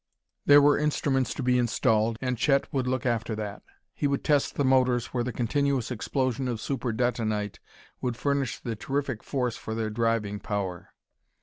There 0.47 0.63
were 0.63 0.79
instruments 0.79 1.31
to 1.35 1.43
be 1.43 1.59
installed, 1.59 2.17
and 2.21 2.35
Chet 2.35 2.73
would 2.73 2.87
look 2.87 3.05
after 3.05 3.35
that. 3.35 3.61
He 3.93 4.07
would 4.07 4.23
test 4.23 4.55
the 4.55 4.65
motors 4.65 5.13
where 5.13 5.23
the 5.23 5.31
continuous 5.31 5.91
explosion 5.91 6.47
of 6.47 6.59
super 6.59 6.91
detonite 6.91 7.59
would 8.01 8.17
furnish 8.17 8.57
the 8.57 8.75
terrific 8.75 9.21
force 9.21 9.57
for 9.57 9.75
their 9.75 9.91
driving 9.91 10.39
power. 10.39 10.89